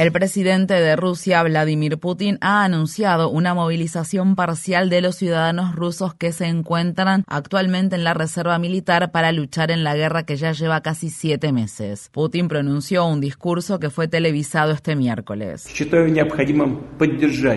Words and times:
El 0.00 0.12
presidente 0.12 0.72
de 0.72 0.96
Rusia, 0.96 1.42
Vladimir 1.42 1.98
Putin, 1.98 2.38
ha 2.40 2.64
anunciado 2.64 3.28
una 3.28 3.52
movilización 3.52 4.34
parcial 4.34 4.88
de 4.88 5.02
los 5.02 5.16
ciudadanos 5.16 5.76
rusos 5.76 6.14
que 6.14 6.32
se 6.32 6.46
encuentran 6.46 7.22
actualmente 7.26 7.96
en 7.96 8.04
la 8.04 8.14
reserva 8.14 8.58
militar 8.58 9.12
para 9.12 9.30
luchar 9.30 9.70
en 9.70 9.84
la 9.84 9.94
guerra 9.94 10.24
que 10.24 10.36
ya 10.36 10.52
lleva 10.52 10.80
casi 10.80 11.10
siete 11.10 11.52
meses. 11.52 12.08
Putin 12.12 12.48
pronunció 12.48 13.04
un 13.04 13.20
discurso 13.20 13.78
que 13.78 13.90
fue 13.90 14.08
televisado 14.08 14.72
este 14.72 14.96
miércoles. 14.96 15.66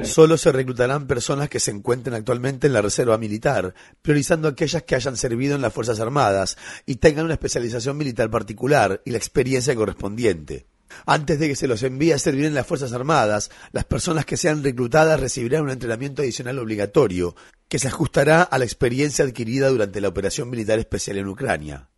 Solo 0.04 0.38
se 0.38 0.52
reclutarán 0.52 1.08
personas 1.08 1.48
que 1.48 1.62
se 1.62 1.72
encuentren 1.72 2.14
actualmente 2.14 2.68
en 2.68 2.74
la 2.74 2.82
reserva 2.82 3.18
militar, 3.18 3.74
priorizando 4.02 4.50
aquellas 4.50 4.84
que 4.84 4.96
hayan 4.96 5.16
servido 5.16 5.56
en 5.56 5.62
las 5.62 5.72
Fuerzas 5.72 6.02
Armadas 6.02 6.58
y 6.86 6.96
tengan 6.96 7.24
una 7.24 7.36
especialización 7.36 7.96
militar 7.96 8.30
particular 8.30 9.00
y 9.06 9.12
la 9.12 9.18
experiencia 9.18 9.74
correspondiente. 9.76 10.73
Antes 11.06 11.40
de 11.40 11.48
que 11.48 11.56
se 11.56 11.68
los 11.68 11.84
envíe 11.84 12.12
a 12.12 12.20
servir 12.20 12.46
en 12.46 12.54
las 12.54 12.68
Fuerzas 12.68 12.94
Armadas, 12.94 13.52
las 13.72 13.86
personas 13.86 14.26
que 14.26 14.38
sean 14.38 14.64
reclutadas 14.64 15.20
recibirán 15.20 15.64
un 15.64 15.70
entrenamiento 15.72 16.22
adicional 16.22 16.60
obligatorio, 16.60 17.36
que 17.68 17.80
se 17.80 17.88
ajustará 17.88 18.44
a 18.44 18.58
la 18.58 18.66
experiencia 18.66 19.26
adquirida 19.26 19.70
durante 19.70 20.02
la 20.02 20.08
operación 20.08 20.50
militar 20.50 20.80
especial 20.80 21.18
en 21.18 21.28
Ucrania. 21.28 21.90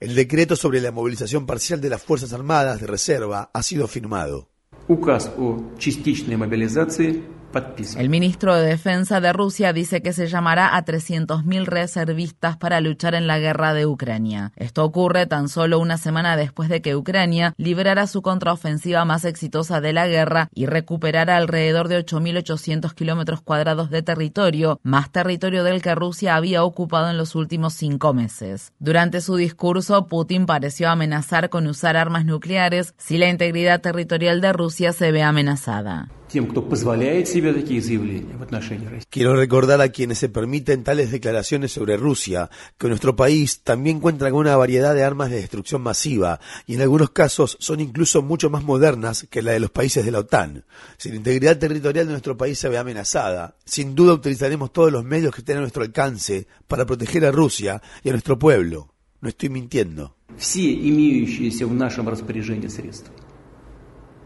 El 0.00 0.14
decreto 0.14 0.56
sobre 0.56 0.80
la 0.80 0.92
movilización 0.92 1.46
parcial 1.46 1.80
de 1.80 1.90
las 1.90 2.02
Fuerzas 2.02 2.32
Armadas 2.32 2.80
de 2.80 2.86
Reserva 2.86 3.50
ha 3.52 3.62
sido 3.62 3.86
firmado. 3.86 4.48
El 7.96 8.08
ministro 8.08 8.54
de 8.54 8.64
Defensa 8.64 9.20
de 9.20 9.32
Rusia 9.32 9.72
dice 9.72 10.02
que 10.02 10.12
se 10.12 10.28
llamará 10.28 10.76
a 10.76 10.84
300.000 10.84 11.64
reservistas 11.64 12.56
para 12.56 12.80
luchar 12.80 13.14
en 13.14 13.26
la 13.26 13.40
guerra 13.40 13.74
de 13.74 13.86
Ucrania. 13.86 14.52
Esto 14.54 14.84
ocurre 14.84 15.26
tan 15.26 15.48
solo 15.48 15.80
una 15.80 15.98
semana 15.98 16.36
después 16.36 16.68
de 16.68 16.80
que 16.80 16.94
Ucrania 16.94 17.54
liberara 17.56 18.06
su 18.06 18.22
contraofensiva 18.22 19.04
más 19.04 19.24
exitosa 19.24 19.80
de 19.80 19.92
la 19.92 20.06
guerra 20.06 20.48
y 20.54 20.66
recuperara 20.66 21.36
alrededor 21.36 21.88
de 21.88 22.04
8.800 22.04 22.94
kilómetros 22.94 23.40
cuadrados 23.40 23.90
de 23.90 24.02
territorio, 24.02 24.78
más 24.84 25.10
territorio 25.10 25.64
del 25.64 25.82
que 25.82 25.96
Rusia 25.96 26.36
había 26.36 26.62
ocupado 26.62 27.10
en 27.10 27.16
los 27.16 27.34
últimos 27.34 27.74
cinco 27.74 28.14
meses. 28.14 28.72
Durante 28.78 29.20
su 29.20 29.34
discurso, 29.34 30.06
Putin 30.06 30.46
pareció 30.46 30.88
amenazar 30.88 31.50
con 31.50 31.66
usar 31.66 31.96
armas 31.96 32.24
nucleares 32.24 32.94
si 32.96 33.18
la 33.18 33.28
integridad 33.28 33.80
territorial 33.80 34.40
de 34.40 34.52
Rusia 34.52 34.92
se 34.92 35.10
ve 35.10 35.22
amenazada. 35.22 36.08
Quiero 39.10 39.34
recordar 39.34 39.80
a 39.80 39.88
quienes 39.88 40.18
se 40.18 40.28
permiten 40.28 40.84
tales 40.84 41.10
declaraciones 41.10 41.72
sobre 41.72 41.96
Rusia 41.96 42.48
que 42.78 42.88
nuestro 42.88 43.16
país 43.16 43.62
también 43.62 43.98
cuenta 43.98 44.30
con 44.30 44.40
una 44.40 44.56
variedad 44.56 44.94
de 44.94 45.02
armas 45.02 45.30
de 45.30 45.36
destrucción 45.36 45.82
masiva 45.82 46.40
y 46.66 46.74
en 46.74 46.82
algunos 46.82 47.10
casos 47.10 47.56
son 47.58 47.80
incluso 47.80 48.22
mucho 48.22 48.48
más 48.48 48.62
modernas 48.62 49.26
que 49.28 49.42
la 49.42 49.52
de 49.52 49.60
los 49.60 49.70
países 49.70 50.04
de 50.04 50.12
la 50.12 50.20
OTAN. 50.20 50.64
Si 50.98 51.08
la 51.08 51.16
integridad 51.16 51.58
territorial 51.58 52.06
de 52.06 52.12
nuestro 52.12 52.36
país 52.36 52.58
se 52.58 52.68
ve 52.68 52.78
amenazada, 52.78 53.56
sin 53.64 53.94
duda 53.94 54.14
utilizaremos 54.14 54.72
todos 54.72 54.92
los 54.92 55.04
medios 55.04 55.34
que 55.34 55.40
estén 55.40 55.56
a 55.56 55.60
nuestro 55.60 55.82
alcance 55.82 56.46
para 56.68 56.86
proteger 56.86 57.24
a 57.24 57.32
Rusia 57.32 57.82
y 58.04 58.08
a 58.08 58.12
nuestro 58.12 58.38
pueblo. 58.38 58.94
No 59.20 59.28
estoy 59.28 59.48
mintiendo. 59.48 60.16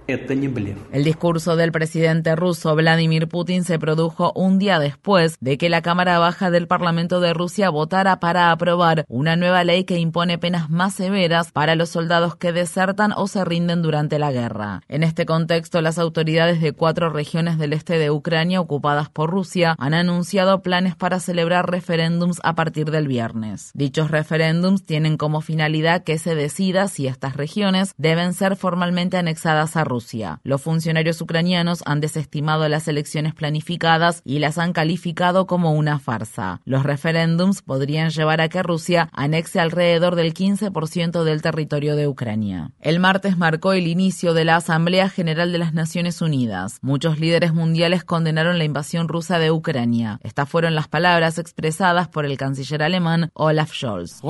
El 0.07 1.03
discurso 1.03 1.57
del 1.57 1.73
presidente 1.73 2.37
ruso 2.37 2.75
Vladimir 2.75 3.27
Putin 3.27 3.65
se 3.65 3.79
produjo 3.79 4.33
un 4.35 4.59
día 4.59 4.79
después 4.79 5.39
de 5.41 5.57
que 5.57 5.71
la 5.71 5.81
Cámara 5.81 6.19
Baja 6.19 6.51
del 6.51 6.67
Parlamento 6.67 7.21
de 7.21 7.33
Rusia 7.33 7.71
votara 7.71 8.21
para 8.21 8.51
aprobar 8.51 9.07
una 9.09 9.37
nueva 9.37 9.65
ley 9.65 9.85
que 9.85 9.99
impone 9.99 10.37
penas 10.37 10.69
más 10.69 10.93
severas 10.93 11.53
para 11.53 11.75
los 11.75 11.89
soldados 11.89 12.37
que 12.37 12.53
desertan 12.53 13.13
o 13.17 13.27
se 13.29 13.47
rinden 13.47 13.81
durante 13.81 14.19
la 14.19 14.31
guerra. 14.31 14.83
En 14.89 15.05
este 15.05 15.25
contexto, 15.25 15.81
las 15.81 15.99
autoridades 15.99 16.61
de 16.61 16.73
cuatro 16.73 17.09
regiones 17.09 17.57
del 17.57 17.73
este 17.73 17.99
de 17.99 18.11
Ucrania 18.11 18.61
ocupadas 18.61 19.09
por 19.09 19.31
Rusia 19.31 19.75
han 19.79 19.95
anunciado 19.95 20.61
planes 20.61 20.97
para 20.97 21.19
celebrar 21.19 21.71
referéndums 21.71 22.41
a 22.43 22.55
partir 22.55 22.91
del 22.91 23.09
viernes. 23.09 23.71
Dichos 23.73 24.11
referéndums 24.11 24.85
tienen 24.85 25.17
como 25.17 25.41
finalidad 25.41 26.05
que 26.05 26.19
se 26.19 26.35
decida 26.35 26.89
si 26.89 27.07
estas 27.07 27.39
regiones 27.39 27.95
deben 27.97 28.35
ser 28.35 28.57
formalmente 28.57 29.17
anexadas 29.17 29.77
a 29.77 29.85
Rusia. 29.85 29.94
Los 30.43 30.63
funcionarios 30.63 31.21
ucranianos 31.21 31.83
han 31.87 32.01
desestimado 32.01 32.69
las 32.69 32.89
elecciones 32.89 33.35
planificadas 33.35 34.23
y 34.25 34.39
las 34.39 34.59
han 34.59 34.73
calificado 34.73 35.47
como 35.47 35.73
una 35.73 35.99
farsa. 35.99 36.61
Los 36.65 36.83
referéndums 36.83 37.63
podrían 37.63 38.11
llevar 38.11 38.41
a 38.41 38.49
que 38.49 38.63
Rusia 38.63 39.09
anexe 39.13 39.61
alrededor 39.61 40.15
del 40.17 40.35
15% 40.35 41.25
del 41.25 41.43
territorio 41.43 41.97
de 41.97 42.09
Ucrania. 42.09 42.71
El 42.81 43.01
martes 43.01 43.39
marcó 43.39 43.73
el 43.73 43.87
inicio 43.87 44.35
de 44.35 44.45
la 44.45 44.57
Asamblea 44.57 45.09
General 45.09 45.53
de 45.53 45.59
las 45.59 45.75
Naciones 45.75 46.21
Unidas. 46.23 46.79
Muchos 46.83 47.19
líderes 47.19 47.55
mundiales 47.55 48.05
condenaron 48.05 48.59
la 48.59 48.65
invasión 48.65 49.09
rusa 49.09 49.39
de 49.39 49.51
Ucrania. 49.51 50.21
Estas 50.23 50.49
fueron 50.49 50.75
las 50.75 50.89
palabras 50.89 51.39
expresadas 51.39 52.09
por 52.09 52.25
el 52.25 52.37
canciller 52.37 52.83
alemán 52.83 53.31
Olaf 53.35 53.73
Scholz. 53.73 54.21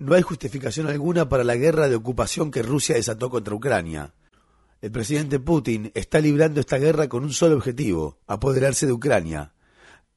No 0.00 0.14
hay 0.14 0.22
justificación 0.22 0.86
alguna 0.86 1.28
para 1.28 1.44
la 1.44 1.56
guerra 1.56 1.86
de 1.86 1.94
ocupación 1.94 2.50
que 2.50 2.62
Rusia 2.62 2.94
desató 2.94 3.28
contra 3.28 3.54
Ucrania. 3.54 4.14
El 4.80 4.90
presidente 4.90 5.38
Putin 5.40 5.92
está 5.94 6.20
librando 6.20 6.58
esta 6.58 6.78
guerra 6.78 7.06
con 7.06 7.22
un 7.22 7.34
solo 7.34 7.56
objetivo, 7.56 8.16
apoderarse 8.26 8.86
de 8.86 8.92
Ucrania. 8.92 9.52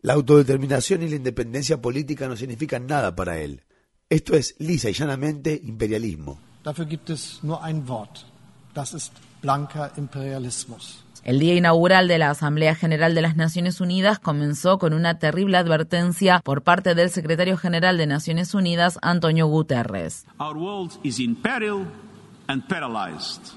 La 0.01 0.13
autodeterminación 0.13 1.03
y 1.03 1.09
la 1.09 1.17
independencia 1.17 1.81
política 1.81 2.29
no 2.29 2.37
significan 2.37 2.87
nada 2.87 3.13
para 3.13 3.39
él. 3.41 3.65
Esto 4.09 4.37
es 4.37 4.55
lisa 4.57 4.89
y 4.89 4.93
llanamente 4.93 5.59
imperialismo. 5.61 6.39
Dafür 6.63 6.85
gibt 6.85 7.09
es 7.09 7.39
nur 7.43 7.61
ein 7.61 7.85
Wort. 7.85 8.25
Das 8.73 8.93
ist 8.93 9.11
blanker. 9.41 9.91
El 11.23 11.39
día 11.39 11.55
inaugural 11.55 12.09
de 12.09 12.17
la 12.17 12.29
Asamblea 12.29 12.75
General 12.75 13.15
de 13.15 13.21
las 13.21 13.37
Naciones 13.37 13.79
Unidas 13.79 14.19
comenzó 14.19 14.77
con 14.77 14.93
una 14.93 15.19
terrible 15.19 15.55
advertencia 15.55 16.41
por 16.43 16.63
parte 16.63 16.95
del 16.95 17.11
secretario 17.11 17.55
general 17.55 17.97
de 17.97 18.07
Naciones 18.07 18.53
Unidas, 18.53 18.99
Antonio 19.01 19.47
Guterres. 19.47 20.25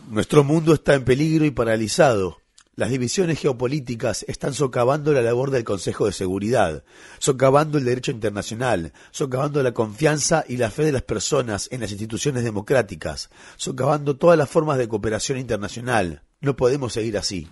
Nuestro 0.09 0.45
mundo 0.45 0.75
está 0.75 0.95
en 0.95 1.05
peligro 1.05 1.45
y 1.45 1.51
paralizado. 1.51 2.39
Las 2.79 2.91
divisiones 2.91 3.41
geopolíticas 3.41 4.23
están 4.29 4.53
socavando 4.53 5.15
la 5.15 5.23
labor 5.23 5.51
del 5.51 5.65
Consejo 5.65 6.05
de 6.05 6.13
Seguridad, 6.13 6.85
socavando 7.19 7.79
el 7.79 7.87
derecho 7.87 8.11
internacional, 8.11 8.93
socavando 9.13 9.63
la 9.63 9.73
confianza 9.73 10.45
y 10.47 10.59
la 10.59 10.71
fe 10.71 10.85
de 10.85 10.93
las 10.93 11.01
personas 11.01 11.71
en 11.73 11.81
las 11.81 11.91
instituciones 11.91 12.45
democráticas, 12.45 13.31
socavando 13.57 14.19
todas 14.19 14.37
las 14.37 14.51
formas 14.51 14.77
de 14.77 14.89
cooperación 14.89 15.39
internacional. 15.39 16.23
No 16.43 16.55
podemos 16.55 16.93
seguir 16.93 17.17
así. 17.17 17.49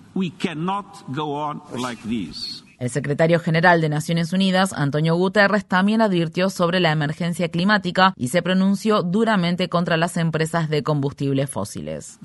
El 2.84 2.90
secretario 2.90 3.40
general 3.40 3.80
de 3.80 3.88
Naciones 3.88 4.34
Unidas, 4.34 4.74
Antonio 4.74 5.14
Guterres, 5.16 5.64
también 5.64 6.02
advirtió 6.02 6.50
sobre 6.50 6.80
la 6.80 6.92
emergencia 6.92 7.48
climática 7.48 8.12
y 8.14 8.28
se 8.28 8.42
pronunció 8.42 9.02
duramente 9.02 9.70
contra 9.70 9.96
las 9.96 10.18
empresas 10.18 10.68
de 10.68 10.82
combustibles 10.82 11.48
fósiles. 11.48 12.18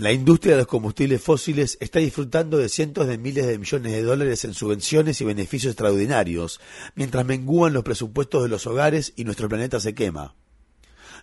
La 0.00 0.12
industria 0.12 0.52
de 0.52 0.58
los 0.58 0.66
combustibles 0.66 1.22
fósiles 1.22 1.78
está 1.80 1.98
disfrutando 1.98 2.58
de 2.58 2.68
cientos 2.68 3.06
de 3.06 3.16
miles 3.16 3.46
de 3.46 3.58
millones 3.58 3.92
de 3.92 4.02
dólares 4.02 4.44
en 4.44 4.52
subvenciones 4.52 5.18
y 5.22 5.24
beneficios 5.24 5.70
extraordinarios, 5.70 6.60
mientras 6.94 7.24
mengúan 7.24 7.72
los 7.72 7.84
presupuestos 7.84 8.42
de 8.42 8.50
los 8.50 8.66
hogares 8.66 9.14
y 9.16 9.24
nuestro 9.24 9.48
planeta 9.48 9.80
se 9.80 9.94
quema. 9.94 10.34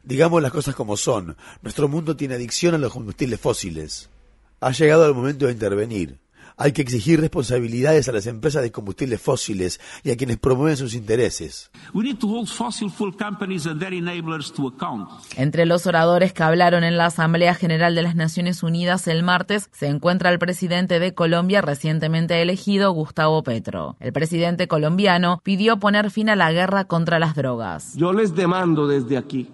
Digamos 0.02 0.42
las 0.42 0.52
cosas 0.52 0.74
como 0.74 0.98
son, 0.98 1.38
nuestro 1.62 1.88
mundo 1.88 2.16
tiene 2.16 2.34
adicción 2.34 2.74
a 2.74 2.80
los 2.80 2.92
combustibles 2.92 3.40
fósiles. 3.40 4.10
Ha 4.62 4.72
llegado 4.72 5.06
el 5.06 5.14
momento 5.14 5.46
de 5.46 5.52
intervenir. 5.52 6.23
Hay 6.58 6.72
que 6.72 6.82
exigir 6.82 7.20
responsabilidades 7.20 8.08
a 8.10 8.12
las 8.12 8.28
empresas 8.28 8.62
de 8.62 8.72
combustibles 8.72 9.22
fósiles 9.22 9.80
y 10.04 10.12
a 10.12 10.18
quienes 10.18 10.38
promueven 10.38 10.78
sus 10.78 10.94
intereses. 10.94 11.72
Entre 15.36 15.66
los 15.66 15.88
oradores 15.88 16.34
que 16.34 16.44
hablaron 16.44 16.84
en 16.84 16.98
la 16.98 17.06
Asamblea 17.06 17.56
General 17.56 17.96
de 17.96 18.02
las 18.02 18.16
Naciones 18.16 18.64
Unidas 18.64 19.08
el 19.08 19.24
martes 19.24 19.70
se 19.72 19.88
encuentra 19.88 20.30
el 20.30 20.40
presidente 20.40 21.00
de 21.00 21.14
Colombia 21.14 21.62
recientemente 21.62 22.42
elegido, 22.42 22.92
Gustavo 22.92 23.44
Petro. 23.44 23.96
El 24.00 24.14
presidente 24.14 24.68
colombiano 24.68 25.42
pidió 25.44 25.78
poner 25.78 26.12
fin 26.12 26.30
a 26.30 26.36
la 26.36 26.52
guerra 26.52 26.86
contra 26.86 27.20
las 27.20 27.36
drogas. 27.36 27.96
Yo 27.96 28.14
les 28.14 28.36
demando 28.36 28.88
desde 28.88 29.18
aquí, 29.18 29.50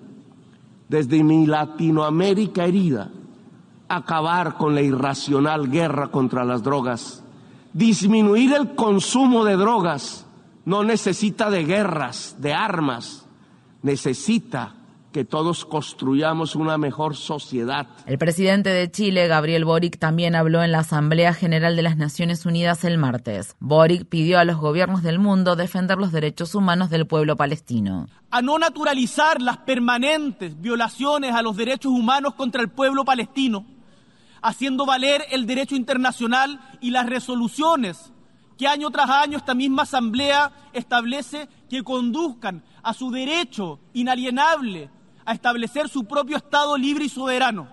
desde 0.88 1.24
mi 1.24 1.46
Latinoamérica 1.46 2.66
herida, 2.66 3.12
acabar 3.89 4.53
con 4.53 4.75
la 4.75 4.81
irracional 4.81 5.69
guerra 5.69 6.09
contra 6.09 6.45
las 6.45 6.63
drogas. 6.63 7.24
Disminuir 7.74 8.53
el 8.53 8.75
consumo 8.75 9.44
de 9.44 9.57
drogas 9.57 10.25
no 10.65 10.83
necesita 10.83 11.50
de 11.50 11.65
guerras, 11.65 12.36
de 12.39 12.53
armas, 12.53 13.27
necesita 13.81 14.75
que 15.12 15.25
todos 15.25 15.65
construyamos 15.65 16.56
una 16.56 16.77
mejor 16.77 17.15
sociedad. 17.15 17.88
El 18.06 18.19
presidente 18.19 18.69
de 18.69 18.91
Chile, 18.91 19.27
Gabriel 19.27 19.65
Boric, 19.65 19.97
también 19.97 20.36
habló 20.36 20.62
en 20.62 20.71
la 20.71 20.80
Asamblea 20.80 21.33
General 21.33 21.75
de 21.75 21.81
las 21.81 21.97
Naciones 21.97 22.45
Unidas 22.45 22.83
el 22.83 23.00
martes. 23.00 23.56
Boric 23.59 24.06
pidió 24.06 24.38
a 24.38 24.45
los 24.45 24.57
gobiernos 24.57 25.01
del 25.01 25.18
mundo 25.18 25.56
defender 25.56 25.97
los 25.97 26.12
derechos 26.12 26.53
humanos 26.53 26.91
del 26.91 27.07
pueblo 27.07 27.36
palestino. 27.36 28.07
A 28.30 28.44
no 28.44 28.59
naturalizar 28.59 29.41
las 29.41 29.57
permanentes 29.57 30.62
violaciones 30.62 31.33
a 31.33 31.41
los 31.41 31.57
derechos 31.57 31.91
humanos 31.91 32.36
contra 32.36 32.62
el 32.62 32.69
pueblo 32.69 33.03
palestino 33.03 33.65
haciendo 34.41 34.86
valer 34.86 35.25
el 35.31 35.45
derecho 35.45 35.75
internacional 35.75 36.59
y 36.81 36.91
las 36.91 37.07
resoluciones 37.07 38.12
que 38.57 38.68
año 38.68 38.91
tras 38.91 39.09
año 39.09 39.38
esta 39.38 39.56
misma 39.56 39.83
Asamblea 39.83 40.51
establece 40.74 41.47
que 41.69 41.81
conduzcan 41.81 42.63
a 42.83 42.94
su 42.94 43.09
derecho 43.09 43.80
inalienable 43.94 44.89
a 45.25 45.33
establecer 45.33 45.88
su 45.88 46.06
propio 46.06 46.36
Estado 46.36 46.77
libre 46.77 47.06
y 47.06 47.09
soberano, 47.09 47.69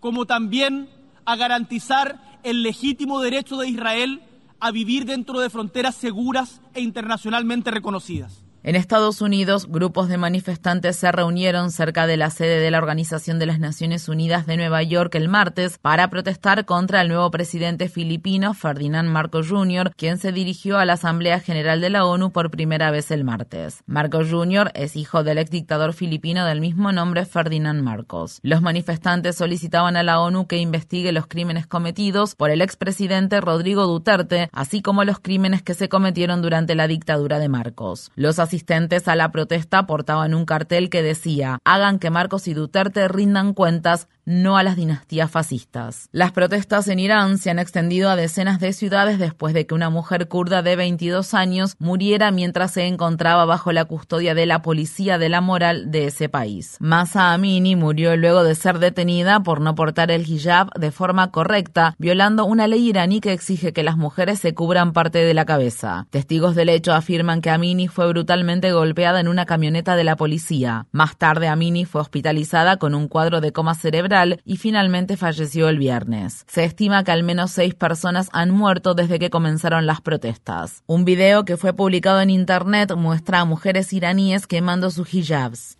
como 0.00 0.24
también 0.24 0.88
a 1.26 1.36
garantizar 1.36 2.40
el 2.42 2.62
legítimo 2.62 3.20
derecho 3.20 3.58
de 3.58 3.68
Israel 3.68 4.22
a 4.60 4.70
vivir 4.70 5.04
dentro 5.04 5.40
de 5.40 5.50
fronteras 5.50 5.94
seguras 5.94 6.62
e 6.72 6.80
internacionalmente 6.80 7.70
reconocidas. 7.70 8.45
En 8.66 8.74
Estados 8.74 9.20
Unidos, 9.20 9.68
grupos 9.68 10.08
de 10.08 10.18
manifestantes 10.18 10.96
se 10.96 11.12
reunieron 11.12 11.70
cerca 11.70 12.08
de 12.08 12.16
la 12.16 12.30
sede 12.30 12.58
de 12.58 12.72
la 12.72 12.78
Organización 12.78 13.38
de 13.38 13.46
las 13.46 13.60
Naciones 13.60 14.08
Unidas 14.08 14.44
de 14.44 14.56
Nueva 14.56 14.82
York 14.82 15.14
el 15.14 15.28
martes 15.28 15.78
para 15.78 16.10
protestar 16.10 16.64
contra 16.64 17.00
el 17.00 17.06
nuevo 17.06 17.30
presidente 17.30 17.88
filipino 17.88 18.54
Ferdinand 18.54 19.08
Marcos 19.08 19.50
Jr., 19.50 19.92
quien 19.96 20.18
se 20.18 20.32
dirigió 20.32 20.78
a 20.78 20.84
la 20.84 20.94
Asamblea 20.94 21.38
General 21.38 21.80
de 21.80 21.90
la 21.90 22.06
ONU 22.06 22.32
por 22.32 22.50
primera 22.50 22.90
vez 22.90 23.12
el 23.12 23.22
martes. 23.22 23.84
Marcos 23.86 24.32
Jr. 24.32 24.72
es 24.74 24.96
hijo 24.96 25.22
del 25.22 25.38
ex 25.38 25.52
dictador 25.52 25.92
filipino 25.92 26.44
del 26.44 26.60
mismo 26.60 26.90
nombre 26.90 27.24
Ferdinand 27.24 27.84
Marcos. 27.84 28.40
Los 28.42 28.62
manifestantes 28.62 29.36
solicitaban 29.36 29.96
a 29.96 30.02
la 30.02 30.18
ONU 30.18 30.48
que 30.48 30.58
investigue 30.58 31.12
los 31.12 31.28
crímenes 31.28 31.68
cometidos 31.68 32.34
por 32.34 32.50
el 32.50 32.60
expresidente 32.60 33.40
Rodrigo 33.40 33.86
Duterte, 33.86 34.48
así 34.50 34.82
como 34.82 35.04
los 35.04 35.20
crímenes 35.20 35.62
que 35.62 35.74
se 35.74 35.88
cometieron 35.88 36.42
durante 36.42 36.74
la 36.74 36.88
dictadura 36.88 37.38
de 37.38 37.48
Marcos. 37.48 38.10
Los 38.16 38.40
asistentes 38.56 39.06
a 39.06 39.16
la 39.16 39.32
protesta 39.32 39.86
portaban 39.86 40.32
un 40.32 40.46
cartel 40.46 40.88
que 40.88 41.02
decía 41.02 41.58
hagan 41.64 41.98
que 41.98 42.08
Marcos 42.08 42.48
y 42.48 42.54
Duterte 42.54 43.06
rindan 43.06 43.52
cuentas 43.52 44.08
no 44.26 44.58
a 44.58 44.64
las 44.64 44.74
dinastías 44.74 45.30
fascistas. 45.30 46.08
Las 46.10 46.32
protestas 46.32 46.88
en 46.88 46.98
Irán 46.98 47.38
se 47.38 47.48
han 47.48 47.60
extendido 47.60 48.10
a 48.10 48.16
decenas 48.16 48.58
de 48.58 48.72
ciudades 48.72 49.20
después 49.20 49.54
de 49.54 49.66
que 49.66 49.74
una 49.74 49.88
mujer 49.88 50.26
kurda 50.26 50.62
de 50.62 50.74
22 50.74 51.32
años 51.32 51.76
muriera 51.78 52.32
mientras 52.32 52.72
se 52.72 52.86
encontraba 52.86 53.44
bajo 53.44 53.70
la 53.70 53.84
custodia 53.84 54.34
de 54.34 54.46
la 54.46 54.62
policía 54.62 55.16
de 55.18 55.28
la 55.28 55.40
moral 55.40 55.92
de 55.92 56.06
ese 56.06 56.28
país. 56.28 56.76
Masa 56.80 57.32
Amini 57.32 57.76
murió 57.76 58.16
luego 58.16 58.42
de 58.42 58.56
ser 58.56 58.80
detenida 58.80 59.40
por 59.40 59.60
no 59.60 59.76
portar 59.76 60.10
el 60.10 60.28
hijab 60.28 60.70
de 60.74 60.90
forma 60.90 61.30
correcta, 61.30 61.94
violando 61.98 62.44
una 62.44 62.66
ley 62.66 62.88
iraní 62.88 63.20
que 63.20 63.32
exige 63.32 63.72
que 63.72 63.84
las 63.84 63.96
mujeres 63.96 64.40
se 64.40 64.54
cubran 64.54 64.92
parte 64.92 65.18
de 65.18 65.34
la 65.34 65.44
cabeza. 65.44 66.08
Testigos 66.10 66.56
del 66.56 66.68
hecho 66.68 66.92
afirman 66.92 67.40
que 67.40 67.50
Amini 67.50 67.86
fue 67.86 68.08
brutalmente 68.08 68.72
golpeada 68.72 69.20
en 69.20 69.28
una 69.28 69.46
camioneta 69.46 69.94
de 69.94 70.02
la 70.02 70.16
policía. 70.16 70.86
Más 70.90 71.16
tarde 71.16 71.46
Amini 71.46 71.84
fue 71.84 72.00
hospitalizada 72.00 72.78
con 72.78 72.96
un 72.96 73.06
cuadro 73.06 73.40
de 73.40 73.52
coma 73.52 73.76
cerebral 73.76 74.15
y 74.44 74.56
finalmente 74.56 75.16
falleció 75.16 75.68
el 75.68 75.78
viernes. 75.78 76.44
Se 76.48 76.64
estima 76.64 77.04
que 77.04 77.12
al 77.12 77.22
menos 77.22 77.50
seis 77.50 77.74
personas 77.74 78.28
han 78.32 78.50
muerto 78.50 78.94
desde 78.94 79.18
que 79.18 79.30
comenzaron 79.30 79.86
las 79.86 80.00
protestas. 80.00 80.82
Un 80.86 81.04
video 81.04 81.44
que 81.44 81.56
fue 81.56 81.74
publicado 81.74 82.20
en 82.20 82.30
internet 82.30 82.94
muestra 82.96 83.40
a 83.40 83.44
mujeres 83.44 83.92
iraníes 83.92 84.46
quemando 84.46 84.90
sus 84.90 85.12
hijabs. 85.12 85.76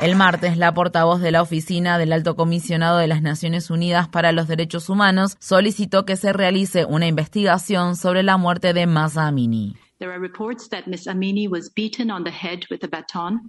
El 0.00 0.14
martes, 0.14 0.58
la 0.58 0.74
portavoz 0.74 1.22
de 1.22 1.30
la 1.30 1.40
Oficina 1.40 1.96
del 1.96 2.12
Alto 2.12 2.36
Comisionado 2.36 2.98
de 2.98 3.06
las 3.06 3.22
Naciones 3.22 3.70
Unidas 3.70 4.08
para 4.08 4.30
los 4.30 4.46
Derechos 4.46 4.90
Humanos 4.90 5.36
solicitó 5.40 6.04
que 6.04 6.16
se 6.16 6.34
realice 6.34 6.84
una 6.84 7.06
investigación 7.06 7.96
sobre 7.96 8.22
la 8.22 8.36
muerte 8.36 8.74
de 8.74 8.86
Masa. 8.86 9.32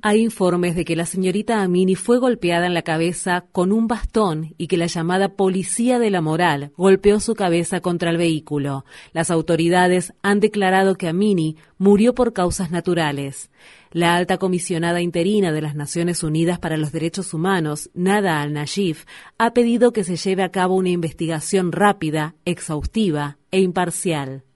Hay 0.01 0.21
informes 0.21 0.77
de 0.77 0.85
que 0.85 0.95
la 0.95 1.05
señorita 1.05 1.61
Amini 1.61 1.95
fue 1.95 2.19
golpeada 2.19 2.67
en 2.67 2.73
la 2.73 2.83
cabeza 2.83 3.45
con 3.51 3.73
un 3.73 3.87
bastón 3.87 4.55
y 4.57 4.67
que 4.67 4.77
la 4.77 4.85
llamada 4.85 5.35
policía 5.35 5.99
de 5.99 6.09
la 6.09 6.21
moral 6.21 6.71
golpeó 6.77 7.19
su 7.19 7.33
cabeza 7.33 7.81
contra 7.81 8.11
el 8.11 8.17
vehículo. 8.17 8.85
Las 9.11 9.29
autoridades 9.29 10.13
han 10.21 10.39
declarado 10.39 10.95
que 10.95 11.09
Amini 11.09 11.57
murió 11.77 12.15
por 12.15 12.31
causas 12.31 12.71
naturales. 12.71 13.51
La 13.91 14.15
alta 14.15 14.37
comisionada 14.37 15.01
interina 15.01 15.51
de 15.51 15.61
las 15.61 15.75
Naciones 15.75 16.23
Unidas 16.23 16.59
para 16.59 16.77
los 16.77 16.93
Derechos 16.93 17.33
Humanos, 17.33 17.89
Nada 17.93 18.41
al-Nashif, 18.41 19.03
ha 19.37 19.51
pedido 19.51 19.91
que 19.91 20.05
se 20.05 20.15
lleve 20.15 20.43
a 20.43 20.51
cabo 20.51 20.75
una 20.75 20.89
investigación 20.89 21.73
rápida, 21.73 22.35
exhaustiva 22.45 23.37
e 23.51 23.59
imparcial. 23.59 24.46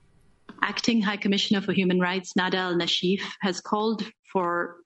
Acting 0.63 1.01
High 1.01 1.17
Commissioner 1.17 1.61
for 1.61 1.73
Human 1.73 1.99
Rights, 1.99 2.35
Nada 2.35 2.57
al-Nashif, 2.57 3.21
has 3.41 3.61
called 3.61 4.05
for 4.31 4.80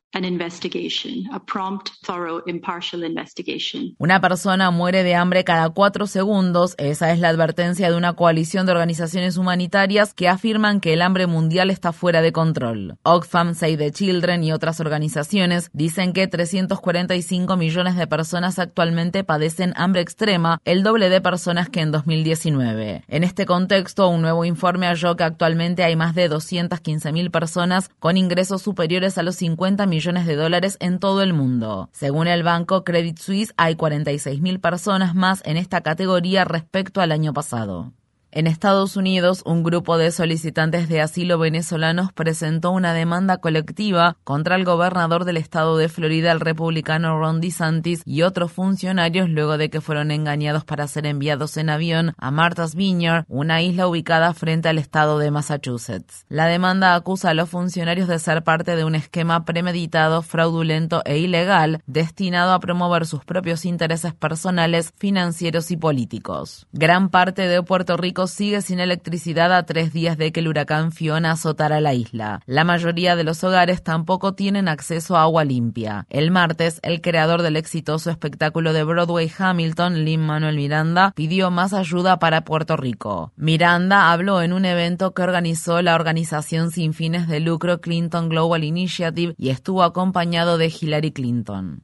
una 3.98 4.22
persona 4.22 4.72
muere 4.72 5.04
de 5.04 5.14
hambre 5.14 5.44
cada 5.44 5.70
cuatro 5.72 6.08
segundos. 6.08 6.74
Esa 6.78 7.12
es 7.12 7.20
la 7.20 7.28
advertencia 7.28 7.90
de 7.90 7.98
una 7.98 8.14
coalición 8.14 8.66
de 8.66 8.72
organizaciones 8.72 9.36
humanitarias 9.36 10.14
que 10.14 10.30
afirman 10.30 10.80
que 10.80 10.94
el 10.94 11.02
hambre 11.02 11.28
mundial 11.28 11.70
está 11.70 11.92
fuera 11.92 12.22
de 12.22 12.32
control. 12.32 12.98
Oxfam, 13.04 13.56
Save 13.56 13.76
the 13.76 13.92
Children 13.92 14.46
y 14.46 14.54
otras 14.54 14.80
organizaciones 14.80 15.70
dicen 15.74 16.14
que 16.14 16.30
345 16.30 17.58
millones 17.58 17.98
de 17.98 18.08
personas 18.08 18.58
actualmente 18.58 19.26
padecen 19.26 19.74
hambre 19.76 20.00
extrema, 20.00 20.62
el 20.64 20.84
doble 20.84 21.10
de 21.10 21.20
personas 21.20 21.68
que 21.68 21.82
en 21.82 21.92
2019. 21.92 23.04
En 23.10 23.24
este 23.26 23.46
contexto, 23.46 24.08
un 24.08 24.22
nuevo 24.22 24.46
informe 24.46 24.88
halló 24.88 25.18
que 25.18 25.26
actualmente 25.26 25.84
hay 25.84 25.98
más 25.98 26.16
de 26.16 26.30
215 26.30 27.12
mil 27.12 27.32
personas 27.32 27.90
con 28.00 28.16
ingresos 28.16 28.62
superiores 28.62 29.18
a 29.18 29.24
los 29.24 29.36
50 29.36 29.86
millones 29.86 30.05
de 30.06 30.36
dólares 30.36 30.78
en 30.80 31.00
todo 31.00 31.24
el 31.24 31.34
mundo. 31.34 31.90
Según 31.92 32.28
el 32.28 32.44
banco 32.44 32.84
Credit 32.84 33.18
Suisse, 33.18 33.54
hay 33.58 33.76
46.000 33.76 34.62
personas 34.62 35.16
más 35.16 35.42
en 35.46 35.58
esta 35.58 35.82
categoría 35.82 36.46
respecto 36.46 37.02
al 37.02 37.12
año 37.12 37.34
pasado. 37.34 37.92
En 38.38 38.48
Estados 38.48 38.98
Unidos, 38.98 39.44
un 39.46 39.64
grupo 39.64 39.98
de 39.98 40.12
solicitantes 40.12 40.90
de 40.90 41.00
asilo 41.00 41.40
venezolanos 41.40 42.12
presentó 42.12 42.72
una 42.72 42.94
demanda 42.94 43.38
colectiva 43.38 44.18
contra 44.26 44.58
el 44.58 44.66
gobernador 44.66 45.24
del 45.24 45.38
estado 45.38 45.78
de 45.78 45.88
Florida, 45.88 46.34
el 46.34 46.42
republicano 46.42 47.18
Ron 47.18 47.40
DeSantis, 47.40 48.02
y 48.04 48.24
otros 48.24 48.52
funcionarios 48.52 49.30
luego 49.30 49.58
de 49.58 49.70
que 49.70 49.80
fueron 49.80 50.12
engañados 50.12 50.66
para 50.66 50.86
ser 50.90 51.06
enviados 51.06 51.56
en 51.56 51.70
avión 51.70 52.14
a 52.18 52.30
Martha's 52.30 52.76
Vineyard, 52.76 53.24
una 53.30 53.62
isla 53.62 53.88
ubicada 53.88 54.34
frente 54.34 54.68
al 54.68 54.80
estado 54.80 55.18
de 55.18 55.32
Massachusetts. 55.32 56.26
La 56.28 56.48
demanda 56.48 56.94
acusa 56.94 57.30
a 57.30 57.34
los 57.34 57.50
funcionarios 57.50 58.10
de 58.10 58.20
ser 58.20 58.44
parte 58.44 58.76
de 58.76 58.84
un 58.84 58.96
esquema 58.96 59.46
premeditado, 59.46 60.22
fraudulento 60.22 61.02
e 61.06 61.20
ilegal 61.20 61.82
destinado 61.88 62.52
a 62.52 62.60
promover 62.60 63.06
sus 63.06 63.24
propios 63.24 63.64
intereses 63.64 64.14
personales, 64.14 64.92
financieros 64.98 65.72
y 65.72 65.78
políticos. 65.78 66.68
Gran 66.74 67.08
parte 67.08 67.48
de 67.48 67.64
Puerto 67.64 67.96
Rico 67.96 68.25
Sigue 68.28 68.62
sin 68.62 68.80
electricidad 68.80 69.54
a 69.54 69.66
tres 69.66 69.94
días 69.94 70.18
de 70.18 70.32
que 70.32 70.40
el 70.40 70.48
huracán 70.48 70.92
Fiona 70.92 71.32
azotara 71.32 71.82
la 71.82 71.94
isla. 71.94 72.42
La 72.46 72.64
mayoría 72.64 73.16
de 73.16 73.24
los 73.24 73.44
hogares 73.44 73.84
tampoco 73.84 74.34
tienen 74.34 74.68
acceso 74.68 75.16
a 75.16 75.24
agua 75.24 75.44
limpia. 75.44 76.06
El 76.10 76.32
martes, 76.32 76.80
el 76.84 77.02
creador 77.02 77.42
del 77.42 77.56
exitoso 77.56 78.10
espectáculo 78.10 78.74
de 78.74 78.84
Broadway 78.84 79.32
Hamilton, 79.38 80.06
Lin 80.06 80.22
Manuel 80.22 80.56
Miranda, 80.56 81.12
pidió 81.16 81.52
más 81.52 81.74
ayuda 81.74 82.20
para 82.20 82.46
Puerto 82.46 82.78
Rico. 82.78 83.32
Miranda 83.36 84.12
habló 84.12 84.42
en 84.42 84.54
un 84.54 84.66
evento 84.66 85.14
que 85.14 85.22
organizó 85.22 85.82
la 85.82 85.96
organización 85.96 86.72
sin 86.72 86.94
fines 86.94 87.28
de 87.28 87.40
lucro 87.40 87.82
Clinton 87.82 88.30
Global 88.30 88.64
Initiative 88.64 89.36
y 89.38 89.50
estuvo 89.50 89.84
acompañado 89.84 90.58
de 90.58 90.68
Hillary 90.68 91.12
Clinton. 91.12 91.84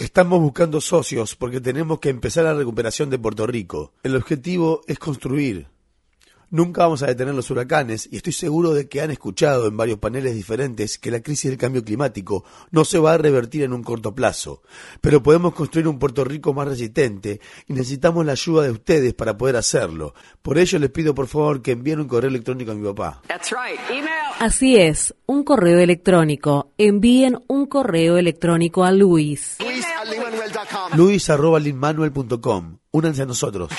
Estamos 0.00 0.40
buscando 0.40 0.80
socios 0.80 1.34
porque 1.34 1.60
tenemos 1.60 1.98
que 1.98 2.10
empezar 2.10 2.44
la 2.44 2.54
recuperación 2.54 3.10
de 3.10 3.18
Puerto 3.18 3.46
Rico. 3.46 3.92
El 4.02 4.16
objetivo 4.16 4.82
es 4.86 4.95
construir, 4.98 5.68
Nunca 6.48 6.82
vamos 6.82 7.02
a 7.02 7.06
detener 7.06 7.34
los 7.34 7.50
huracanes 7.50 8.08
y 8.10 8.16
estoy 8.18 8.32
seguro 8.32 8.72
de 8.72 8.88
que 8.88 9.00
han 9.00 9.10
escuchado 9.10 9.66
en 9.66 9.76
varios 9.76 9.98
paneles 9.98 10.32
diferentes 10.36 10.96
que 10.96 11.10
la 11.10 11.20
crisis 11.20 11.50
del 11.50 11.58
cambio 11.58 11.82
climático 11.82 12.44
no 12.70 12.84
se 12.84 13.00
va 13.00 13.14
a 13.14 13.18
revertir 13.18 13.64
en 13.64 13.72
un 13.72 13.82
corto 13.82 14.14
plazo, 14.14 14.62
pero 15.00 15.24
podemos 15.24 15.54
construir 15.54 15.88
un 15.88 15.98
Puerto 15.98 16.22
Rico 16.22 16.54
más 16.54 16.68
resistente 16.68 17.40
y 17.66 17.72
necesitamos 17.72 18.24
la 18.24 18.32
ayuda 18.32 18.62
de 18.62 18.70
ustedes 18.70 19.12
para 19.12 19.36
poder 19.36 19.56
hacerlo. 19.56 20.14
Por 20.40 20.58
ello 20.58 20.78
les 20.78 20.90
pido 20.90 21.16
por 21.16 21.26
favor 21.26 21.62
que 21.62 21.72
envíen 21.72 21.98
un 21.98 22.06
correo 22.06 22.30
electrónico 22.30 22.70
a 22.70 22.74
mi 22.76 22.86
papá. 22.86 23.22
Así 24.38 24.76
es, 24.76 25.16
un 25.26 25.42
correo 25.42 25.80
electrónico. 25.80 26.72
Envíen 26.78 27.38
un 27.48 27.66
correo 27.66 28.18
electrónico 28.18 28.84
a 28.84 28.92
Luis. 28.92 29.56
Luis 30.94 31.28
arroba 31.28 31.58
Únanse 32.96 33.24
a 33.24 33.26
nosotros. 33.26 33.72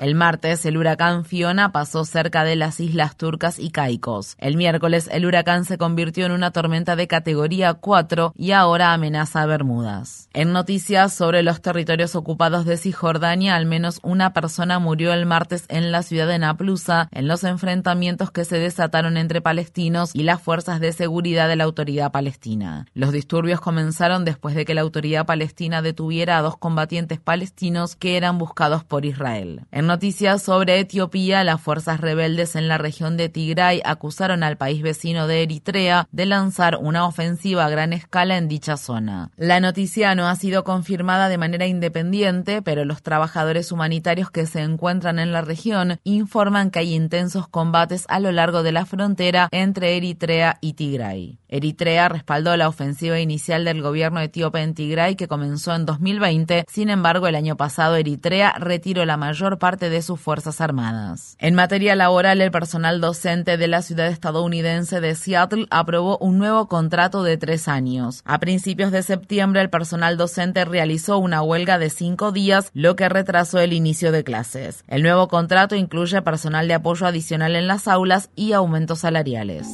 El 0.00 0.14
martes, 0.14 0.64
el 0.64 0.78
huracán 0.78 1.26
Fiona 1.26 1.72
pasó 1.72 2.06
cerca 2.06 2.42
de 2.42 2.56
las 2.56 2.80
islas 2.80 3.18
turcas 3.18 3.58
y 3.58 3.70
Caicos. 3.70 4.34
El 4.38 4.56
miércoles, 4.56 5.10
el 5.12 5.26
huracán 5.26 5.66
se 5.66 5.76
convirtió 5.76 6.24
en 6.24 6.32
una 6.32 6.52
tormenta 6.52 6.96
de 6.96 7.06
categoría 7.06 7.74
4 7.74 8.32
y 8.34 8.52
ahora 8.52 8.94
amenaza 8.94 9.42
a 9.42 9.46
Bermudas. 9.46 10.30
En 10.32 10.54
noticias 10.54 11.12
sobre 11.12 11.42
los 11.42 11.60
territorios 11.60 12.16
ocupados 12.16 12.64
de 12.64 12.78
Cisjordania, 12.78 13.56
al 13.56 13.66
menos 13.66 14.00
una 14.02 14.32
persona 14.32 14.78
murió 14.78 15.12
el 15.12 15.26
martes 15.26 15.66
en 15.68 15.92
la 15.92 16.02
ciudad 16.02 16.28
de 16.28 16.38
Naplusa 16.38 17.10
en 17.12 17.28
los 17.28 17.44
enfrentamientos 17.44 18.30
que 18.30 18.46
se 18.46 18.58
desataron 18.58 19.18
entre 19.18 19.42
palestinos 19.42 20.12
y 20.14 20.22
las 20.22 20.40
fuerzas 20.40 20.80
de 20.80 20.94
seguridad 20.94 21.46
de 21.46 21.56
la 21.56 21.64
autoridad 21.64 22.10
palestina. 22.10 22.86
Los 22.94 23.12
disturbios 23.12 23.60
comenzaron 23.60 24.24
después 24.24 24.54
de 24.54 24.64
que 24.64 24.72
la 24.72 24.80
autoridad 24.80 25.26
palestina 25.26 25.82
detuviera 25.82 26.38
a 26.38 26.42
dos 26.42 26.56
combatientes 26.56 27.20
palestinos 27.20 27.81
que 27.96 28.16
eran 28.16 28.38
buscados 28.38 28.84
por 28.84 29.04
Israel. 29.04 29.62
En 29.70 29.86
noticias 29.86 30.42
sobre 30.42 30.78
Etiopía, 30.78 31.44
las 31.44 31.60
fuerzas 31.60 32.00
rebeldes 32.00 32.56
en 32.56 32.68
la 32.68 32.78
región 32.78 33.16
de 33.16 33.28
Tigray 33.28 33.82
acusaron 33.84 34.42
al 34.42 34.56
país 34.56 34.82
vecino 34.82 35.26
de 35.26 35.42
Eritrea 35.42 36.06
de 36.12 36.26
lanzar 36.26 36.78
una 36.80 37.06
ofensiva 37.06 37.64
a 37.64 37.70
gran 37.70 37.92
escala 37.92 38.36
en 38.36 38.48
dicha 38.48 38.76
zona. 38.76 39.30
La 39.36 39.60
noticia 39.60 40.14
no 40.14 40.28
ha 40.28 40.36
sido 40.36 40.64
confirmada 40.64 41.28
de 41.28 41.38
manera 41.38 41.66
independiente, 41.66 42.62
pero 42.62 42.84
los 42.84 43.02
trabajadores 43.02 43.72
humanitarios 43.72 44.30
que 44.30 44.46
se 44.46 44.60
encuentran 44.60 45.18
en 45.18 45.32
la 45.32 45.42
región 45.42 45.98
informan 46.04 46.70
que 46.70 46.78
hay 46.78 46.94
intensos 46.94 47.48
combates 47.48 48.04
a 48.08 48.20
lo 48.20 48.32
largo 48.32 48.62
de 48.62 48.72
la 48.72 48.86
frontera 48.86 49.48
entre 49.50 49.96
Eritrea 49.96 50.58
y 50.60 50.74
Tigray. 50.74 51.38
Eritrea 51.48 52.08
respaldó 52.08 52.56
la 52.56 52.68
ofensiva 52.68 53.20
inicial 53.20 53.64
del 53.64 53.82
gobierno 53.82 54.20
etíope 54.20 54.60
en 54.60 54.74
Tigray 54.74 55.16
que 55.16 55.28
comenzó 55.28 55.74
en 55.74 55.84
2020, 55.84 56.64
sin 56.68 56.88
embargo 56.88 57.26
el 57.26 57.34
año 57.34 57.56
pasado 57.56 57.71
Eritrea 57.78 58.52
retiró 58.58 59.04
la 59.04 59.16
mayor 59.16 59.58
parte 59.58 59.90
de 59.90 60.02
sus 60.02 60.20
fuerzas 60.20 60.60
armadas. 60.60 61.36
En 61.38 61.54
materia 61.54 61.94
laboral, 61.96 62.40
el 62.40 62.50
personal 62.50 63.00
docente 63.00 63.56
de 63.56 63.68
la 63.68 63.82
ciudad 63.82 64.08
estadounidense 64.08 65.00
de 65.00 65.14
Seattle 65.14 65.66
aprobó 65.70 66.18
un 66.18 66.38
nuevo 66.38 66.68
contrato 66.68 67.22
de 67.22 67.36
tres 67.36 67.68
años. 67.68 68.22
A 68.24 68.38
principios 68.38 68.92
de 68.92 69.02
septiembre, 69.02 69.60
el 69.60 69.70
personal 69.70 70.16
docente 70.16 70.64
realizó 70.64 71.18
una 71.18 71.42
huelga 71.42 71.78
de 71.78 71.90
cinco 71.90 72.32
días, 72.32 72.70
lo 72.74 72.96
que 72.96 73.08
retrasó 73.08 73.58
el 73.58 73.72
inicio 73.72 74.12
de 74.12 74.24
clases. 74.24 74.84
El 74.88 75.02
nuevo 75.02 75.28
contrato 75.28 75.74
incluye 75.76 76.22
personal 76.22 76.68
de 76.68 76.74
apoyo 76.74 77.06
adicional 77.06 77.56
en 77.56 77.66
las 77.66 77.88
aulas 77.88 78.30
y 78.36 78.52
aumentos 78.52 79.00
salariales. 79.00 79.66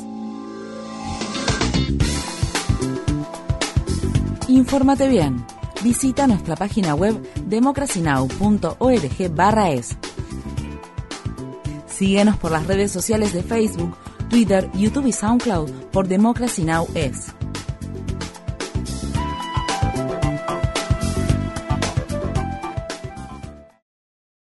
Infórmate 4.48 5.08
bien 5.08 5.44
visita 5.82 6.26
nuestra 6.26 6.56
página 6.56 6.94
web 6.94 7.14
democracynow.org/es. 7.48 9.96
Síguenos 11.86 12.36
por 12.36 12.52
las 12.52 12.66
redes 12.66 12.92
sociales 12.92 13.32
de 13.32 13.42
Facebook, 13.42 13.96
Twitter, 14.30 14.70
YouTube 14.74 15.06
y 15.06 15.12
SoundCloud 15.12 15.70
por 15.90 16.06
Democracy 16.06 16.64
Now! 16.64 16.86
es. 16.94 17.37